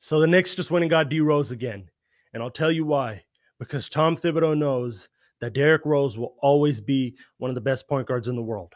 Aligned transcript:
So 0.00 0.18
the 0.18 0.26
Knicks 0.26 0.54
just 0.54 0.70
went 0.70 0.82
and 0.82 0.90
got 0.90 1.10
D 1.10 1.20
Rose 1.20 1.50
again. 1.50 1.88
And 2.32 2.42
I'll 2.42 2.50
tell 2.50 2.72
you 2.72 2.84
why. 2.84 3.24
Because 3.58 3.88
Tom 3.88 4.16
Thibodeau 4.16 4.56
knows 4.56 5.08
that 5.40 5.52
Derrick 5.52 5.84
Rose 5.84 6.16
will 6.18 6.34
always 6.40 6.80
be 6.80 7.16
one 7.36 7.50
of 7.50 7.54
the 7.54 7.60
best 7.60 7.86
point 7.86 8.08
guards 8.08 8.26
in 8.26 8.34
the 8.34 8.42
world. 8.42 8.72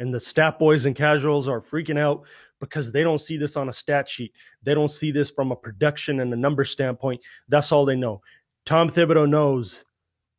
And 0.00 0.12
the 0.12 0.18
stat 0.18 0.58
boys 0.58 0.86
and 0.86 0.96
casuals 0.96 1.48
are 1.48 1.60
freaking 1.60 1.98
out 1.98 2.24
because 2.58 2.90
they 2.90 3.04
don't 3.04 3.20
see 3.20 3.36
this 3.36 3.56
on 3.56 3.68
a 3.68 3.72
stat 3.72 4.08
sheet. 4.08 4.32
They 4.62 4.74
don't 4.74 4.90
see 4.90 5.12
this 5.12 5.30
from 5.30 5.52
a 5.52 5.56
production 5.56 6.20
and 6.20 6.32
a 6.32 6.36
number 6.36 6.64
standpoint. 6.64 7.20
That's 7.48 7.70
all 7.70 7.84
they 7.84 7.96
know. 7.96 8.20
Tom 8.66 8.90
Thibodeau 8.90 9.28
knows 9.28 9.84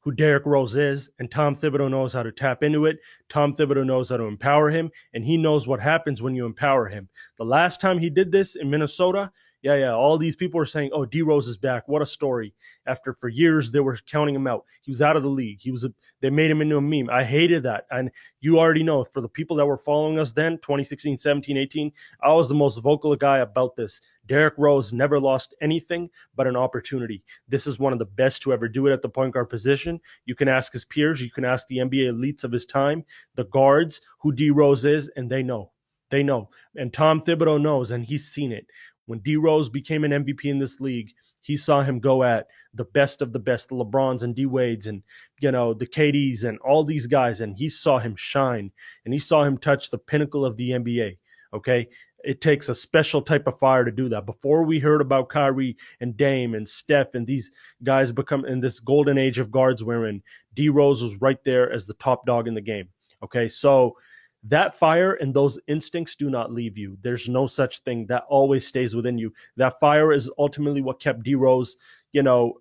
who 0.01 0.11
Derrick 0.11 0.45
Rose 0.45 0.75
is, 0.75 1.11
and 1.19 1.29
Tom 1.29 1.55
Thibodeau 1.55 1.89
knows 1.89 2.11
how 2.13 2.23
to 2.23 2.31
tap 2.31 2.63
into 2.63 2.85
it. 2.85 2.97
Tom 3.29 3.53
Thibodeau 3.53 3.85
knows 3.85 4.09
how 4.09 4.17
to 4.17 4.23
empower 4.23 4.69
him, 4.69 4.89
and 5.13 5.23
he 5.23 5.37
knows 5.37 5.67
what 5.67 5.79
happens 5.79 6.21
when 6.21 6.35
you 6.35 6.45
empower 6.45 6.87
him. 6.87 7.07
The 7.37 7.45
last 7.45 7.79
time 7.79 7.99
he 7.99 8.09
did 8.09 8.31
this 8.31 8.55
in 8.55 8.69
Minnesota, 8.69 9.31
yeah, 9.61 9.75
yeah. 9.75 9.93
All 9.93 10.17
these 10.17 10.35
people 10.35 10.57
were 10.57 10.65
saying, 10.65 10.89
"Oh, 10.91 11.05
D 11.05 11.21
Rose 11.21 11.47
is 11.47 11.57
back. 11.57 11.87
What 11.87 12.01
a 12.01 12.05
story!" 12.05 12.53
After 12.87 13.13
for 13.13 13.29
years 13.29 13.71
they 13.71 13.79
were 13.79 13.97
counting 14.09 14.33
him 14.33 14.47
out. 14.47 14.65
He 14.81 14.89
was 14.89 15.01
out 15.01 15.15
of 15.15 15.23
the 15.23 15.29
league. 15.29 15.59
He 15.61 15.69
was. 15.71 15.85
A, 15.85 15.93
they 16.21 16.29
made 16.29 16.49
him 16.49 16.61
into 16.61 16.77
a 16.77 16.81
meme. 16.81 17.09
I 17.09 17.23
hated 17.23 17.63
that. 17.63 17.85
And 17.91 18.11
you 18.39 18.59
already 18.59 18.83
know 18.83 19.03
for 19.03 19.21
the 19.21 19.29
people 19.29 19.57
that 19.57 19.65
were 19.65 19.77
following 19.77 20.19
us 20.19 20.31
then, 20.31 20.57
2016, 20.57 21.17
17, 21.17 21.57
18, 21.57 21.91
I 22.23 22.33
was 22.33 22.47
the 22.47 22.55
most 22.55 22.77
vocal 22.77 23.15
guy 23.15 23.39
about 23.39 23.75
this. 23.75 24.01
Derrick 24.25 24.53
Rose 24.57 24.93
never 24.93 25.19
lost 25.19 25.53
anything 25.61 26.09
but 26.35 26.47
an 26.47 26.55
opportunity. 26.55 27.23
This 27.47 27.67
is 27.67 27.79
one 27.79 27.93
of 27.93 27.99
the 27.99 28.05
best 28.05 28.41
to 28.43 28.53
ever 28.53 28.67
do 28.67 28.87
it 28.87 28.93
at 28.93 29.01
the 29.01 29.09
point 29.09 29.33
guard 29.33 29.49
position. 29.49 29.99
You 30.25 30.35
can 30.35 30.47
ask 30.47 30.73
his 30.73 30.85
peers. 30.85 31.21
You 31.21 31.31
can 31.31 31.45
ask 31.45 31.67
the 31.67 31.77
NBA 31.77 32.11
elites 32.11 32.43
of 32.43 32.51
his 32.51 32.65
time, 32.65 33.03
the 33.35 33.45
guards, 33.45 34.01
who 34.19 34.31
D 34.31 34.49
Rose 34.49 34.85
is, 34.85 35.09
and 35.15 35.29
they 35.29 35.43
know. 35.43 35.71
They 36.11 36.23
know. 36.23 36.49
And 36.75 36.93
Tom 36.93 37.21
Thibodeau 37.21 37.59
knows, 37.59 37.89
and 37.89 38.03
he's 38.03 38.27
seen 38.27 38.51
it. 38.51 38.67
When 39.05 39.19
D 39.19 39.35
Rose 39.35 39.69
became 39.69 40.03
an 40.03 40.11
MVP 40.11 40.45
in 40.45 40.59
this 40.59 40.79
league, 40.79 41.11
he 41.41 41.57
saw 41.57 41.81
him 41.81 41.99
go 41.99 42.23
at 42.23 42.47
the 42.73 42.85
best 42.85 43.21
of 43.21 43.33
the 43.33 43.39
best, 43.39 43.69
the 43.69 43.75
LeBrons 43.75 44.21
and 44.21 44.35
D 44.35 44.45
Wades 44.45 44.87
and 44.87 45.03
you 45.39 45.51
know 45.51 45.73
the 45.73 45.87
KDs 45.87 46.43
and 46.43 46.59
all 46.59 46.83
these 46.83 47.07
guys, 47.07 47.41
and 47.41 47.57
he 47.57 47.67
saw 47.67 47.99
him 47.99 48.15
shine 48.15 48.71
and 49.05 49.13
he 49.13 49.19
saw 49.19 49.43
him 49.43 49.57
touch 49.57 49.89
the 49.89 49.97
pinnacle 49.97 50.45
of 50.45 50.57
the 50.57 50.69
NBA. 50.71 51.17
Okay, 51.53 51.87
it 52.23 52.41
takes 52.41 52.69
a 52.69 52.75
special 52.75 53.21
type 53.21 53.47
of 53.47 53.57
fire 53.57 53.83
to 53.83 53.91
do 53.91 54.09
that. 54.09 54.25
Before 54.25 54.63
we 54.63 54.79
heard 54.79 55.01
about 55.01 55.29
Kyrie 55.29 55.75
and 55.99 56.15
Dame 56.15 56.53
and 56.53 56.67
Steph 56.67 57.15
and 57.15 57.25
these 57.25 57.51
guys 57.83 58.11
become 58.11 58.45
in 58.45 58.59
this 58.59 58.79
golden 58.79 59.17
age 59.17 59.39
of 59.39 59.51
guards, 59.51 59.83
wherein 59.83 60.21
D 60.53 60.69
Rose 60.69 61.01
was 61.01 61.19
right 61.21 61.43
there 61.43 61.71
as 61.71 61.87
the 61.87 61.93
top 61.95 62.25
dog 62.25 62.47
in 62.47 62.53
the 62.53 62.61
game. 62.61 62.89
Okay, 63.23 63.47
so 63.47 63.95
that 64.43 64.73
fire 64.73 65.13
and 65.13 65.33
those 65.33 65.59
instincts 65.67 66.15
do 66.15 66.29
not 66.29 66.51
leave 66.51 66.77
you. 66.77 66.97
There's 67.01 67.29
no 67.29 67.47
such 67.47 67.79
thing 67.79 68.07
that 68.07 68.23
always 68.27 68.65
stays 68.65 68.95
within 68.95 69.17
you. 69.17 69.33
That 69.57 69.79
fire 69.79 70.11
is 70.11 70.31
ultimately 70.37 70.81
what 70.81 70.99
kept 70.99 71.23
D 71.23 71.35
Rose, 71.35 71.77
you 72.11 72.23
know, 72.23 72.59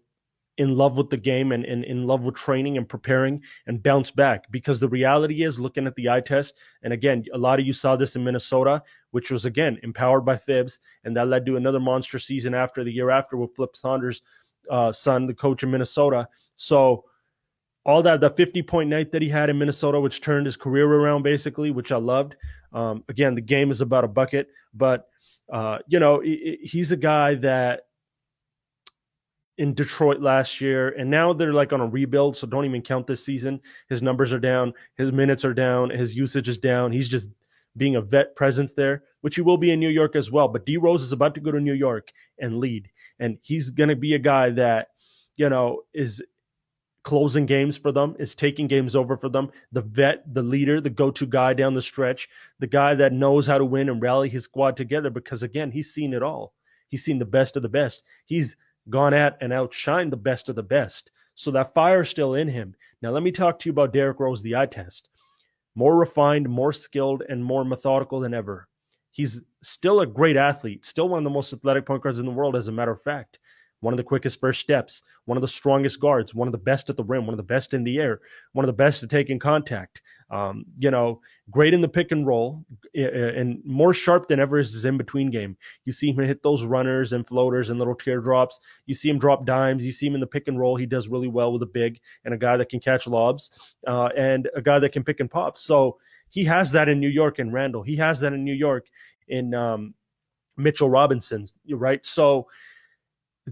in 0.58 0.76
love 0.76 0.98
with 0.98 1.08
the 1.08 1.16
game 1.16 1.52
and, 1.52 1.64
and 1.64 1.84
in 1.84 2.06
love 2.06 2.24
with 2.24 2.34
training 2.34 2.76
and 2.76 2.86
preparing 2.86 3.42
and 3.66 3.82
bounce 3.82 4.10
back. 4.10 4.44
Because 4.50 4.78
the 4.78 4.88
reality 4.88 5.42
is, 5.42 5.58
looking 5.58 5.86
at 5.86 5.94
the 5.94 6.10
eye 6.10 6.20
test, 6.20 6.54
and 6.82 6.92
again, 6.92 7.24
a 7.32 7.38
lot 7.38 7.58
of 7.58 7.66
you 7.66 7.72
saw 7.72 7.96
this 7.96 8.14
in 8.14 8.24
Minnesota, 8.24 8.82
which 9.10 9.30
was 9.30 9.46
again 9.46 9.78
empowered 9.82 10.26
by 10.26 10.36
Thibs, 10.36 10.78
and 11.04 11.16
that 11.16 11.28
led 11.28 11.46
to 11.46 11.56
another 11.56 11.80
monster 11.80 12.18
season 12.18 12.52
after 12.52 12.84
the 12.84 12.92
year 12.92 13.08
after 13.08 13.38
with 13.38 13.54
Flip 13.56 13.74
Saunders' 13.74 14.20
uh, 14.70 14.92
son, 14.92 15.26
the 15.26 15.32
coach 15.32 15.62
in 15.62 15.70
Minnesota. 15.70 16.28
So 16.56 17.06
all 17.84 18.02
that 18.02 18.20
the 18.20 18.30
50 18.30 18.62
point 18.62 18.90
night 18.90 19.12
that 19.12 19.22
he 19.22 19.28
had 19.28 19.50
in 19.50 19.58
Minnesota, 19.58 20.00
which 20.00 20.20
turned 20.20 20.46
his 20.46 20.56
career 20.56 20.86
around 20.86 21.22
basically, 21.22 21.70
which 21.70 21.92
I 21.92 21.96
loved. 21.96 22.36
Um, 22.72 23.04
again, 23.08 23.34
the 23.34 23.40
game 23.40 23.70
is 23.70 23.80
about 23.80 24.04
a 24.04 24.08
bucket, 24.08 24.48
but 24.74 25.08
uh, 25.52 25.78
you 25.86 25.98
know 25.98 26.20
he, 26.20 26.58
he's 26.62 26.92
a 26.92 26.96
guy 26.96 27.34
that 27.36 27.86
in 29.58 29.74
Detroit 29.74 30.20
last 30.20 30.60
year, 30.60 30.88
and 30.88 31.10
now 31.10 31.32
they're 31.34 31.52
like 31.52 31.72
on 31.72 31.82
a 31.82 31.86
rebuild, 31.86 32.34
so 32.36 32.46
don't 32.46 32.64
even 32.64 32.80
count 32.80 33.06
this 33.06 33.24
season. 33.24 33.60
His 33.90 34.00
numbers 34.00 34.32
are 34.32 34.38
down, 34.38 34.72
his 34.96 35.12
minutes 35.12 35.44
are 35.44 35.52
down, 35.52 35.90
his 35.90 36.14
usage 36.14 36.48
is 36.48 36.56
down. 36.56 36.92
He's 36.92 37.08
just 37.08 37.28
being 37.76 37.96
a 37.96 38.00
vet 38.00 38.34
presence 38.36 38.72
there, 38.72 39.02
which 39.20 39.34
he 39.34 39.42
will 39.42 39.58
be 39.58 39.70
in 39.70 39.78
New 39.78 39.90
York 39.90 40.16
as 40.16 40.30
well. 40.30 40.48
But 40.48 40.64
D 40.64 40.76
Rose 40.76 41.02
is 41.02 41.12
about 41.12 41.34
to 41.34 41.40
go 41.40 41.52
to 41.52 41.60
New 41.60 41.74
York 41.74 42.10
and 42.38 42.58
lead, 42.58 42.88
and 43.18 43.38
he's 43.42 43.70
going 43.70 43.90
to 43.90 43.96
be 43.96 44.14
a 44.14 44.18
guy 44.18 44.50
that 44.50 44.88
you 45.36 45.48
know 45.48 45.82
is 45.92 46.22
closing 47.02 47.46
games 47.46 47.76
for 47.76 47.92
them, 47.92 48.14
is 48.18 48.34
taking 48.34 48.66
games 48.66 48.94
over 48.94 49.16
for 49.16 49.28
them. 49.28 49.50
The 49.72 49.80
vet, 49.80 50.22
the 50.32 50.42
leader, 50.42 50.80
the 50.80 50.90
go 50.90 51.10
to 51.10 51.26
guy 51.26 51.54
down 51.54 51.74
the 51.74 51.82
stretch, 51.82 52.28
the 52.58 52.66
guy 52.66 52.94
that 52.94 53.12
knows 53.12 53.46
how 53.46 53.58
to 53.58 53.64
win 53.64 53.88
and 53.88 54.02
rally 54.02 54.28
his 54.28 54.44
squad 54.44 54.76
together 54.76 55.10
because, 55.10 55.42
again, 55.42 55.70
he's 55.70 55.92
seen 55.92 56.12
it 56.12 56.22
all. 56.22 56.54
He's 56.88 57.04
seen 57.04 57.18
the 57.18 57.24
best 57.24 57.56
of 57.56 57.62
the 57.62 57.68
best. 57.68 58.04
He's 58.26 58.56
gone 58.88 59.14
at 59.14 59.38
and 59.40 59.52
outshined 59.52 60.10
the 60.10 60.16
best 60.16 60.48
of 60.48 60.56
the 60.56 60.62
best. 60.62 61.10
So 61.34 61.50
that 61.52 61.74
fire 61.74 62.02
is 62.02 62.08
still 62.08 62.34
in 62.34 62.48
him. 62.48 62.74
Now, 63.00 63.10
let 63.10 63.22
me 63.22 63.32
talk 63.32 63.58
to 63.60 63.68
you 63.68 63.72
about 63.72 63.92
Derrick 63.92 64.20
Rose, 64.20 64.42
the 64.42 64.56
eye 64.56 64.66
test. 64.66 65.08
More 65.74 65.96
refined, 65.96 66.48
more 66.48 66.72
skilled, 66.72 67.22
and 67.28 67.44
more 67.44 67.64
methodical 67.64 68.20
than 68.20 68.34
ever. 68.34 68.68
He's 69.12 69.42
still 69.62 70.00
a 70.00 70.06
great 70.06 70.36
athlete, 70.36 70.84
still 70.84 71.08
one 71.08 71.18
of 71.18 71.24
the 71.24 71.30
most 71.30 71.52
athletic 71.52 71.86
point 71.86 72.02
guards 72.02 72.18
in 72.18 72.26
the 72.26 72.32
world, 72.32 72.56
as 72.56 72.68
a 72.68 72.72
matter 72.72 72.90
of 72.90 73.00
fact 73.00 73.38
one 73.80 73.92
of 73.92 73.98
the 73.98 74.04
quickest 74.04 74.40
first 74.40 74.60
steps, 74.60 75.02
one 75.24 75.36
of 75.36 75.42
the 75.42 75.48
strongest 75.48 76.00
guards, 76.00 76.34
one 76.34 76.48
of 76.48 76.52
the 76.52 76.58
best 76.58 76.90
at 76.90 76.96
the 76.96 77.04
rim, 77.04 77.26
one 77.26 77.34
of 77.34 77.38
the 77.38 77.42
best 77.42 77.74
in 77.74 77.84
the 77.84 77.98
air, 77.98 78.20
one 78.52 78.64
of 78.64 78.68
the 78.68 78.72
best 78.72 79.00
to 79.00 79.06
take 79.06 79.30
in 79.30 79.38
contact. 79.38 80.02
Um, 80.30 80.64
you 80.78 80.92
know, 80.92 81.20
great 81.50 81.74
in 81.74 81.80
the 81.80 81.88
pick 81.88 82.12
and 82.12 82.24
roll, 82.24 82.64
and 82.94 83.60
more 83.64 83.92
sharp 83.92 84.28
than 84.28 84.38
ever 84.38 84.58
is 84.58 84.72
his 84.72 84.84
in 84.84 84.96
between 84.96 85.30
game. 85.30 85.56
You 85.84 85.92
see 85.92 86.12
him 86.12 86.24
hit 86.24 86.42
those 86.42 86.64
runners 86.64 87.12
and 87.12 87.26
floaters 87.26 87.68
and 87.68 87.80
little 87.80 87.96
teardrops. 87.96 88.60
You 88.86 88.94
see 88.94 89.08
him 89.08 89.18
drop 89.18 89.44
dimes. 89.44 89.84
You 89.84 89.90
see 89.90 90.06
him 90.06 90.14
in 90.14 90.20
the 90.20 90.28
pick 90.28 90.46
and 90.46 90.58
roll. 90.58 90.76
He 90.76 90.86
does 90.86 91.08
really 91.08 91.26
well 91.26 91.52
with 91.52 91.62
a 91.62 91.66
big 91.66 92.00
and 92.24 92.32
a 92.32 92.38
guy 92.38 92.56
that 92.56 92.68
can 92.68 92.78
catch 92.78 93.08
lobs 93.08 93.50
uh, 93.88 94.10
and 94.16 94.48
a 94.54 94.62
guy 94.62 94.78
that 94.78 94.92
can 94.92 95.02
pick 95.02 95.18
and 95.18 95.30
pop. 95.30 95.58
So 95.58 95.98
he 96.28 96.44
has 96.44 96.70
that 96.72 96.88
in 96.88 97.00
New 97.00 97.08
York 97.08 97.40
and 97.40 97.52
Randle. 97.52 97.82
He 97.82 97.96
has 97.96 98.20
that 98.20 98.32
in 98.32 98.44
New 98.44 98.54
York 98.54 98.86
in 99.26 99.52
um, 99.52 99.94
Mitchell 100.56 100.88
Robinson's, 100.88 101.54
right? 101.68 102.04
So 102.06 102.46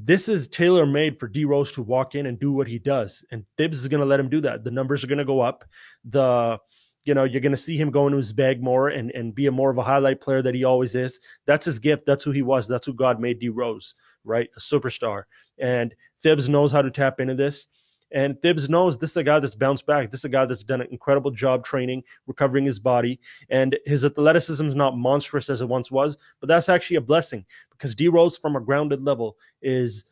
this 0.06 0.28
is 0.28 0.48
tailor 0.48 0.86
made 0.86 1.18
for 1.18 1.28
D 1.28 1.44
Rose 1.44 1.72
to 1.72 1.82
walk 1.82 2.14
in 2.14 2.26
and 2.26 2.38
do 2.38 2.52
what 2.52 2.68
he 2.68 2.78
does. 2.78 3.24
And 3.30 3.44
Thibs 3.56 3.78
is 3.78 3.88
going 3.88 4.00
to 4.00 4.06
let 4.06 4.20
him 4.20 4.28
do 4.28 4.40
that. 4.42 4.64
The 4.64 4.70
numbers 4.70 5.02
are 5.02 5.08
going 5.08 5.18
to 5.18 5.24
go 5.24 5.40
up. 5.40 5.64
The 6.04 6.58
you 7.04 7.14
know, 7.14 7.24
you're 7.24 7.40
going 7.40 7.52
to 7.52 7.56
see 7.56 7.78
him 7.78 7.90
go 7.90 8.06
into 8.06 8.18
his 8.18 8.34
bag 8.34 8.62
more 8.62 8.88
and, 8.88 9.10
and 9.12 9.34
be 9.34 9.46
a 9.46 9.50
more 9.50 9.70
of 9.70 9.78
a 9.78 9.82
highlight 9.82 10.20
player 10.20 10.42
that 10.42 10.54
he 10.54 10.64
always 10.64 10.94
is. 10.94 11.20
That's 11.46 11.64
his 11.64 11.78
gift. 11.78 12.04
That's 12.04 12.22
who 12.22 12.32
he 12.32 12.42
was. 12.42 12.68
That's 12.68 12.86
who 12.86 12.92
God 12.92 13.18
made 13.18 13.38
D 13.38 13.48
Rose, 13.48 13.94
right? 14.24 14.50
A 14.56 14.60
superstar. 14.60 15.22
And 15.58 15.94
Thibs 16.22 16.50
knows 16.50 16.70
how 16.70 16.82
to 16.82 16.90
tap 16.90 17.18
into 17.18 17.34
this. 17.34 17.68
And 18.12 18.40
Thibs 18.40 18.68
knows 18.68 18.96
this 18.96 19.10
is 19.10 19.16
a 19.18 19.24
guy 19.24 19.38
that's 19.38 19.54
bounced 19.54 19.86
back. 19.86 20.10
This 20.10 20.20
is 20.20 20.24
a 20.24 20.30
guy 20.30 20.46
that's 20.46 20.62
done 20.62 20.80
an 20.80 20.88
incredible 20.90 21.30
job 21.30 21.64
training, 21.64 22.04
recovering 22.26 22.64
his 22.64 22.78
body. 22.78 23.20
And 23.50 23.78
his 23.84 24.04
athleticism 24.04 24.66
is 24.66 24.74
not 24.74 24.96
monstrous 24.96 25.50
as 25.50 25.60
it 25.60 25.68
once 25.68 25.90
was, 25.90 26.16
but 26.40 26.48
that's 26.48 26.68
actually 26.68 26.96
a 26.96 27.02
blessing 27.02 27.44
because 27.70 27.94
D 27.94 28.08
Rose, 28.08 28.36
from 28.36 28.56
a 28.56 28.60
grounded 28.60 29.02
level, 29.02 29.36
is 29.62 30.04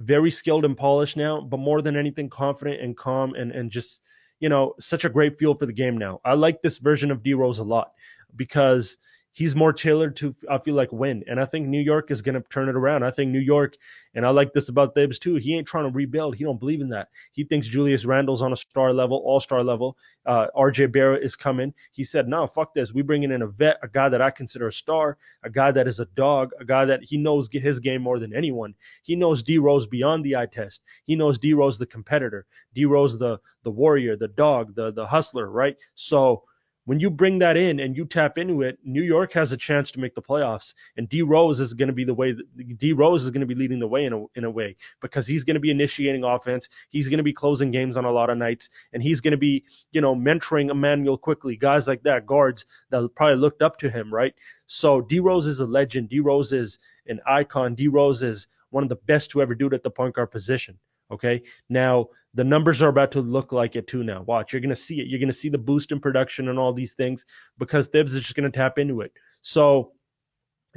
very 0.00 0.30
skilled 0.30 0.64
and 0.64 0.76
polished 0.76 1.16
now, 1.16 1.40
but 1.40 1.58
more 1.58 1.82
than 1.82 1.96
anything, 1.96 2.28
confident 2.28 2.80
and 2.80 2.96
calm 2.96 3.34
and, 3.34 3.52
and 3.52 3.70
just, 3.70 4.02
you 4.38 4.48
know, 4.48 4.74
such 4.78 5.04
a 5.04 5.10
great 5.10 5.38
feel 5.38 5.54
for 5.54 5.66
the 5.66 5.72
game 5.72 5.98
now. 5.98 6.20
I 6.24 6.34
like 6.34 6.62
this 6.62 6.78
version 6.78 7.10
of 7.10 7.22
D 7.22 7.34
Rose 7.34 7.58
a 7.58 7.64
lot 7.64 7.92
because 8.36 8.96
he's 9.32 9.54
more 9.54 9.72
tailored 9.72 10.16
to 10.16 10.34
I 10.50 10.58
feel 10.58 10.74
like 10.74 10.92
win. 10.92 11.22
And 11.28 11.40
I 11.40 11.44
think 11.44 11.66
New 11.66 11.80
York 11.80 12.10
is 12.10 12.22
gonna 12.22 12.42
turn 12.50 12.68
it 12.68 12.76
around. 12.76 13.04
I 13.04 13.10
think 13.10 13.30
New 13.30 13.38
York, 13.38 13.76
and 14.14 14.26
I 14.26 14.30
like 14.30 14.52
this 14.52 14.68
about 14.68 14.94
Thibs 14.94 15.18
too. 15.18 15.36
He 15.36 15.56
ain't 15.56 15.68
trying 15.68 15.84
to 15.84 15.90
rebuild. 15.90 16.36
He 16.36 16.44
don't 16.44 16.58
believe 16.58 16.80
in 16.80 16.88
that. 16.90 17.08
He 17.32 17.44
thinks 17.44 17.66
Julius 17.66 18.04
Randle's 18.04 18.42
on 18.42 18.52
a 18.52 18.56
star 18.56 18.92
level, 18.92 19.22
all 19.24 19.40
star 19.40 19.62
level. 19.62 19.96
Uh, 20.26 20.46
RJ 20.56 20.92
Barrett 20.92 21.22
is 21.22 21.36
coming. 21.36 21.72
He 21.92 22.02
said, 22.04 22.28
"No, 22.28 22.46
fuck 22.46 22.74
this. 22.74 22.92
We 22.92 23.02
bringing 23.02 23.30
in 23.30 23.42
a 23.42 23.46
vet, 23.46 23.78
a 23.82 23.88
guy 23.88 24.08
that 24.08 24.22
I 24.22 24.30
consider 24.30 24.66
a 24.66 24.72
star, 24.72 25.16
a 25.42 25.50
guy 25.50 25.70
that 25.72 25.86
is 25.86 26.00
a 26.00 26.06
dog, 26.06 26.50
a 26.60 26.64
guy 26.64 26.84
that 26.84 27.04
he 27.04 27.16
knows 27.16 27.48
his 27.52 27.80
game 27.80 28.02
more 28.02 28.18
than 28.18 28.34
anyone. 28.34 28.74
He 29.02 29.14
knows 29.14 29.42
D 29.42 29.58
Rose 29.58 29.86
beyond 29.86 30.24
the 30.24 30.36
eye 30.36 30.46
test. 30.46 30.82
He 31.06 31.14
knows 31.14 31.38
D 31.38 31.54
Rose 31.54 31.78
the 31.78 31.86
competitor, 31.86 32.46
D 32.74 32.84
Rose 32.84 33.18
the 33.18 33.38
the 33.62 33.70
warrior, 33.70 34.16
the 34.16 34.28
dog, 34.28 34.74
the 34.74 34.90
the 34.90 35.06
hustler, 35.06 35.50
right? 35.50 35.76
So." 35.94 36.44
When 36.86 36.98
you 36.98 37.10
bring 37.10 37.38
that 37.38 37.56
in 37.56 37.78
and 37.78 37.96
you 37.96 38.04
tap 38.06 38.38
into 38.38 38.62
it, 38.62 38.78
New 38.82 39.02
York 39.02 39.32
has 39.34 39.52
a 39.52 39.56
chance 39.56 39.90
to 39.92 40.00
make 40.00 40.14
the 40.14 40.22
playoffs. 40.22 40.74
And 40.96 41.08
D 41.08 41.22
Rose 41.22 41.60
is 41.60 41.74
going 41.74 41.88
to 41.88 41.92
be 41.92 42.04
the 42.04 42.14
way. 42.14 42.34
D 42.76 42.92
Rose 42.92 43.22
is 43.22 43.30
going 43.30 43.42
to 43.42 43.46
be 43.46 43.54
leading 43.54 43.78
the 43.78 43.86
way 43.86 44.04
in 44.04 44.12
a 44.12 44.24
in 44.34 44.44
a 44.44 44.50
way 44.50 44.76
because 45.00 45.26
he's 45.26 45.44
going 45.44 45.54
to 45.54 45.60
be 45.60 45.70
initiating 45.70 46.24
offense. 46.24 46.68
He's 46.88 47.08
going 47.08 47.18
to 47.18 47.24
be 47.24 47.32
closing 47.32 47.70
games 47.70 47.96
on 47.96 48.04
a 48.04 48.10
lot 48.10 48.30
of 48.30 48.38
nights, 48.38 48.70
and 48.92 49.02
he's 49.02 49.20
going 49.20 49.32
to 49.32 49.38
be 49.38 49.64
you 49.92 50.00
know 50.00 50.16
mentoring 50.16 50.70
Immanuel 50.70 51.18
Quickley, 51.18 51.56
guys 51.56 51.86
like 51.86 52.02
that, 52.04 52.26
guards 52.26 52.64
that 52.90 53.08
probably 53.14 53.36
looked 53.36 53.62
up 53.62 53.78
to 53.78 53.90
him, 53.90 54.12
right? 54.12 54.34
So 54.66 55.00
D 55.02 55.20
Rose 55.20 55.46
is 55.46 55.60
a 55.60 55.66
legend. 55.66 56.08
D 56.08 56.20
Rose 56.20 56.52
is 56.52 56.78
an 57.06 57.20
icon. 57.26 57.74
D 57.74 57.88
Rose 57.88 58.22
is 58.22 58.48
one 58.70 58.82
of 58.82 58.88
the 58.88 58.96
best 58.96 59.30
to 59.30 59.42
ever 59.42 59.54
do 59.54 59.66
it 59.66 59.74
at 59.74 59.82
the 59.82 59.90
point 59.90 60.14
guard 60.14 60.30
position. 60.30 60.78
Okay. 61.10 61.42
Now 61.68 62.08
the 62.34 62.44
numbers 62.44 62.80
are 62.80 62.88
about 62.88 63.10
to 63.12 63.20
look 63.20 63.52
like 63.52 63.76
it 63.76 63.86
too 63.86 64.04
now. 64.04 64.22
Watch, 64.22 64.52
you're 64.52 64.60
going 64.60 64.70
to 64.70 64.76
see 64.76 65.00
it. 65.00 65.08
You're 65.08 65.18
going 65.18 65.28
to 65.28 65.34
see 65.34 65.48
the 65.48 65.58
boost 65.58 65.92
in 65.92 66.00
production 66.00 66.48
and 66.48 66.58
all 66.58 66.72
these 66.72 66.94
things 66.94 67.24
because 67.58 67.88
Thibs 67.88 68.14
is 68.14 68.22
just 68.22 68.36
going 68.36 68.50
to 68.50 68.56
tap 68.56 68.78
into 68.78 69.00
it. 69.00 69.12
So 69.42 69.92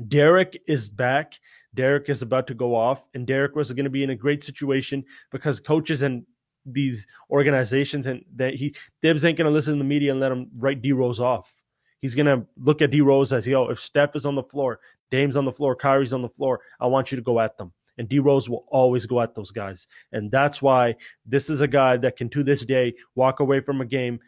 Derrick 0.08 0.60
is 0.68 0.90
back. 0.90 1.40
Derrick 1.76 2.10
is 2.10 2.22
about 2.22 2.48
to 2.48 2.54
go 2.54 2.76
off, 2.76 3.08
and 3.14 3.28
Derrick 3.28 3.56
was 3.56 3.72
going 3.72 3.84
to 3.84 3.92
be 3.92 4.04
in 4.04 4.10
a 4.10 4.16
great 4.16 4.44
situation 4.44 5.04
because 5.32 5.60
coaches 5.60 6.02
and 6.02 6.26
these 6.66 7.06
organizations 7.30 8.08
and 8.08 8.24
that 8.36 8.56
he 8.56 8.76
Thibs 9.02 9.26
ain't 9.26 9.38
going 9.38 9.46
to 9.46 9.52
listen 9.52 9.74
to 9.74 9.78
the 9.78 9.84
media 9.84 10.12
and 10.12 10.20
let 10.20 10.32
him 10.32 10.50
write 10.58 10.82
D 10.82 10.94
Rose 10.94 11.20
off. 11.20 11.54
He's 12.02 12.16
going 12.16 12.26
to 12.26 12.46
look 12.58 12.82
at 12.82 12.92
D 12.92 13.02
Rose 13.02 13.32
as, 13.32 13.48
yo, 13.48 13.68
if 13.68 13.80
Steph 13.80 14.16
is 14.16 14.26
on 14.26 14.36
the 14.36 14.44
floor, 14.44 14.80
Dame's 15.12 15.38
on 15.38 15.46
the 15.46 15.52
floor, 15.52 15.76
Kyrie's 15.76 16.14
on 16.14 16.22
the 16.22 16.30
floor, 16.30 16.62
I 16.80 16.88
want 16.88 17.12
you 17.12 17.16
to 17.18 17.22
go 17.22 17.40
at 17.40 17.58
them. 17.58 17.74
And 17.98 18.10
D 18.10 18.20
Rose 18.20 18.50
will 18.50 18.66
always 18.70 19.06
go 19.06 19.22
at 19.22 19.36
those 19.36 19.52
guys. 19.52 19.88
And 20.12 20.32
that's 20.32 20.62
why 20.62 20.96
this 21.26 21.50
is 21.50 21.62
a 21.62 21.68
guy 21.68 21.98
that 21.98 22.18
can, 22.18 22.30
to 22.30 22.44
this 22.44 22.66
day, 22.66 22.94
walk 23.16 23.40
away 23.40 23.60
from 23.60 23.82
a 23.82 23.86
game 23.86 24.20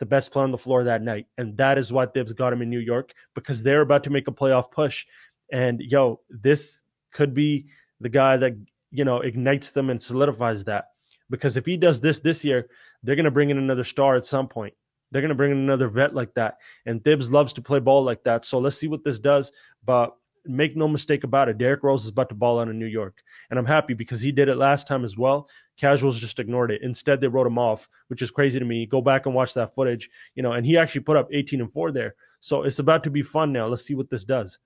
the 0.00 0.06
best 0.06 0.32
player 0.32 0.44
on 0.44 0.50
the 0.50 0.58
floor 0.58 0.84
that 0.84 1.02
night. 1.02 1.26
And 1.38 1.56
that 1.56 1.78
is 1.78 1.92
why 1.92 2.06
Thibs 2.06 2.32
got 2.32 2.52
him 2.52 2.62
in 2.62 2.70
New 2.70 2.80
York 2.80 3.12
because 3.34 3.62
they're 3.62 3.80
about 3.80 4.04
to 4.04 4.10
make 4.10 4.28
a 4.28 4.32
playoff 4.32 4.70
push. 4.70 5.06
And 5.52 5.80
yo, 5.80 6.20
this 6.28 6.82
could 7.12 7.32
be 7.32 7.66
the 8.00 8.08
guy 8.08 8.36
that, 8.36 8.54
you 8.90 9.04
know, 9.04 9.20
ignites 9.20 9.70
them 9.70 9.90
and 9.90 10.02
solidifies 10.02 10.64
that. 10.64 10.86
Because 11.30 11.56
if 11.56 11.64
he 11.64 11.76
does 11.76 12.00
this 12.00 12.18
this 12.18 12.44
year, 12.44 12.68
they're 13.02 13.16
going 13.16 13.24
to 13.24 13.30
bring 13.30 13.50
in 13.50 13.58
another 13.58 13.84
star 13.84 14.16
at 14.16 14.26
some 14.26 14.48
point. 14.48 14.74
They're 15.10 15.22
going 15.22 15.30
to 15.30 15.36
bring 15.36 15.52
in 15.52 15.58
another 15.58 15.88
vet 15.88 16.14
like 16.14 16.34
that. 16.34 16.56
And 16.86 17.02
Thibs 17.02 17.30
loves 17.30 17.52
to 17.54 17.62
play 17.62 17.78
ball 17.78 18.02
like 18.02 18.24
that. 18.24 18.44
So 18.44 18.58
let's 18.58 18.76
see 18.76 18.88
what 18.88 19.04
this 19.04 19.18
does. 19.18 19.52
But 19.84 20.14
make 20.46 20.76
no 20.76 20.88
mistake 20.88 21.24
about 21.24 21.48
it, 21.48 21.58
Derrick 21.58 21.82
Rose 21.82 22.04
is 22.04 22.10
about 22.10 22.28
to 22.28 22.34
ball 22.34 22.60
out 22.60 22.68
in 22.68 22.78
New 22.78 22.86
York. 22.86 23.22
And 23.50 23.58
I'm 23.58 23.66
happy 23.66 23.94
because 23.94 24.20
he 24.20 24.32
did 24.32 24.48
it 24.48 24.56
last 24.56 24.86
time 24.86 25.04
as 25.04 25.16
well. 25.16 25.48
Casuals 25.76 26.18
just 26.18 26.38
ignored 26.38 26.70
it. 26.70 26.82
Instead, 26.82 27.20
they 27.20 27.28
wrote 27.28 27.46
him 27.46 27.58
off, 27.58 27.88
which 28.08 28.22
is 28.22 28.30
crazy 28.30 28.58
to 28.58 28.64
me. 28.64 28.86
Go 28.86 29.00
back 29.00 29.26
and 29.26 29.34
watch 29.34 29.54
that 29.54 29.74
footage, 29.74 30.08
you 30.34 30.42
know, 30.42 30.52
and 30.52 30.64
he 30.64 30.78
actually 30.78 31.00
put 31.02 31.16
up 31.16 31.28
18 31.32 31.60
and 31.60 31.72
4 31.72 31.92
there. 31.92 32.14
So 32.40 32.62
it's 32.62 32.78
about 32.78 33.04
to 33.04 33.10
be 33.10 33.22
fun 33.22 33.52
now. 33.52 33.66
Let's 33.66 33.84
see 33.84 33.94
what 33.94 34.10
this 34.10 34.24
does. 34.24 34.58